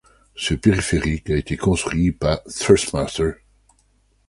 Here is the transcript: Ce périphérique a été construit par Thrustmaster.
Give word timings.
Ce 0.35 0.55
périphérique 0.55 1.29
a 1.29 1.35
été 1.37 1.57
construit 1.57 2.11
par 2.11 2.43
Thrustmaster. 2.45 3.35